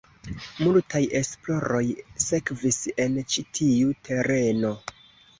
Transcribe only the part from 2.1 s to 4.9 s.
sekvis en ĉi tiu tereno.